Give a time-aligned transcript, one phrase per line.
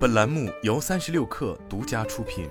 [0.00, 2.48] 本栏目由三十六氪独家出品。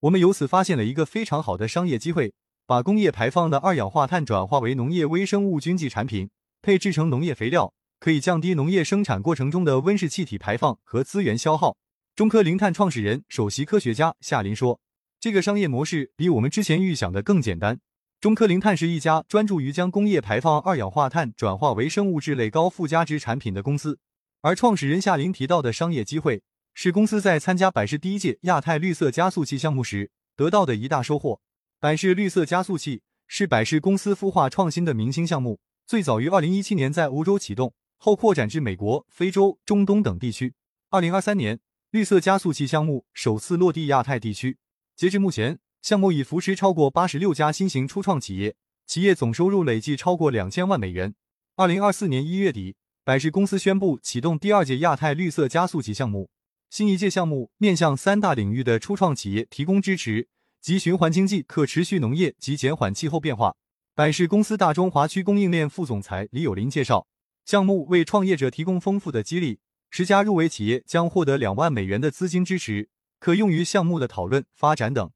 [0.00, 2.34] 我们由此发现了一个非常好的商业机会，
[2.66, 6.28] 把工业排放的二氧化碳转化为农业微生物菌剂产品，
[6.60, 11.76] 配制成农业肥料，可以降低农业生产过程中的温室气体排放和资源消耗。
[12.16, 14.80] 中科零碳创始人、首席科学家夏林说
[15.20, 17.78] ：“这个商业模式比我们之前预想的更简单。”
[18.26, 24.00] 中科零碳是一家专注于将工业排放二氧化碳转化为生物质类高附加值产品的公司，
[24.40, 26.42] 而创始人夏林提到的商业机会，
[26.74, 31.40] 是公司在参加百事第一届亚太绿色加速器项目时得到的一大收获。
[31.78, 40.52] 百事绿色加速器是百事公司孵化创新的明星项目，最早于二零一七年在欧洲启动，后扩展至美国、非洲、中东等地区。
[40.90, 41.60] 二零二三年，
[41.92, 44.58] 绿色加速器项目首次落地亚太地区。
[44.96, 45.60] 截至目前。
[45.86, 48.56] 项目已扶持超过八十六家新型初创企业，
[48.88, 51.14] 企业总收入累计超过两千万美元。
[51.54, 56.28] 二零二四年一月底，百事公司宣布启动第二届亚太绿色加速级项目。
[56.70, 60.26] 新一届项目面向三大领域的初创企业提供支持，
[60.60, 63.54] 即循环经济、可持续农业及减缓气候变化。
[63.94, 67.06] 百事公司大中华区供应链副总裁李有林介绍，
[67.44, 72.88] 项目为创业者提供丰富的激励，十家入围企业将获得两万美元的资金支持，
[73.20, 75.08] 可用于项目的讨论、发展等。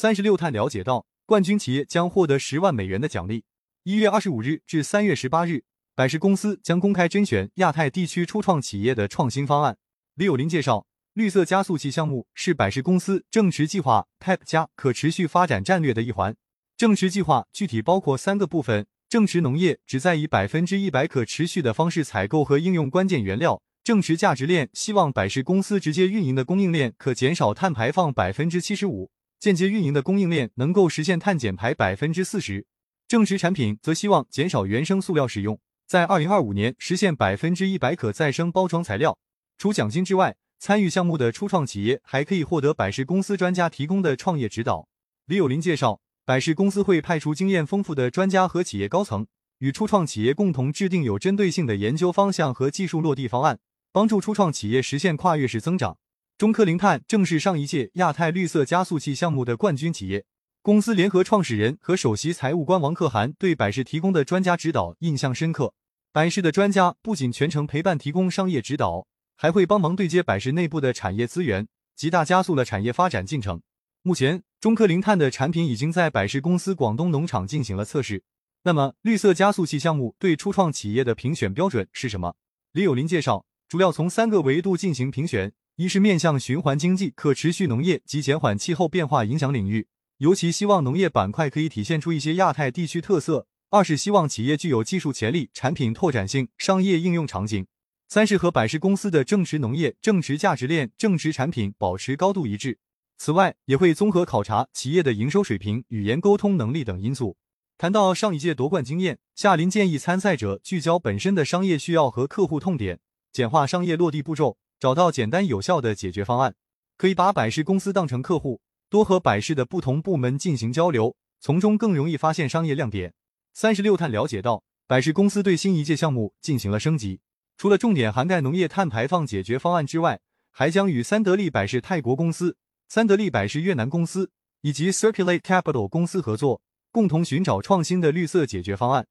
[0.00, 3.42] 三十六探了解到，冠军企业将获得十万美元的奖励。
[3.82, 5.64] 一月二十五日至三月十八日，
[5.96, 9.76] 百事公司将公开甄选亚太地区初创企业的创新方案。
[10.14, 16.36] 李友林介绍，绿色加速器项目是百事公司正池计划 （PEP 加）可持续发展战略的一环。
[16.76, 29.10] 正池计划具体包括三个部分：正池农业旨在以百分之一百可持续的方式采购和应用关键原料；正池价值链希望百事公司直接运营的供应链可减少碳排放百分之七十五。
[29.40, 32.66] 间接运营的供应链能够实现碳减排百分之四十，
[33.06, 39.16] 正值产品则希望减少原生塑料使用，在二零二五年实现百分之一百可再生包装材料。
[39.56, 44.88] 除奖金之外，参与项目的初创企业还可以获得百事公司专家提供的创业指导。
[45.26, 49.28] 李有林介绍，百事公司会派出经验丰富的专家和企业高层，
[49.58, 53.60] 与初创企业共同制定有针对性的研究方向和技术落地方案，
[53.92, 55.96] 帮助初创企业实现跨越式增长。
[56.38, 60.24] 中科零碳正是上一届亚太绿色加速器项目的冠军企业。
[60.62, 65.74] 公司联合创始人和首席财务官王可涵对百事提供的专家指导印象深刻。
[66.12, 71.66] 百事的专家不仅全程陪伴提供商业指导，还会帮忙对接百事内部的产业资源，
[71.96, 73.60] 极大加速了产业发展进程。
[74.02, 78.22] 目前，中科零碳的产品已经在百事公司广东农场进行了测试。
[78.62, 82.36] 那么，绿色加速器项目对初创企业的评选标准是什么？
[82.70, 85.52] 李有林介绍，主要从三个维度进行评选。
[85.78, 97.66] 一是面向循环经济、可持续农业及减缓气候变化影响领域，尤其希望农业板块可以体现出一些亚太地区特色；二是希望企业具有技术潜力、产品拓展性、商业应用场景；
[98.08, 102.80] 三是和百事公司的正值农业、正值价值链、正值产品保持高度一致。
[103.16, 107.36] 此外，也会综合考察企业的营收水平、语言沟通能力等因素。
[107.76, 112.98] 谈到上一届夺冠经验，夏林建议参赛者聚焦本身的商业需要和客户痛点，
[113.32, 114.58] 简化商业落地步骤。
[114.80, 116.54] 找到简单有效的解决方案，
[116.96, 123.12] 可以把百事公司当成客户，多和百事的不同部门进行交流，从中更容易发现商业亮点。
[123.54, 127.20] 三十六碳了解到，百事公司对新一届项目进行了升级，
[127.56, 130.20] 除了重点涵盖农业碳排放解决方案之外，
[130.52, 132.56] 还将与三得利百事泰国公司、
[132.88, 136.62] 三得利百事越南公司以及 Circulate Capital 公司合作，
[136.92, 139.06] 共同寻找创新的绿色解决方案。